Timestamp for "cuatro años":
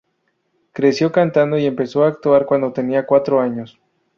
3.05-3.79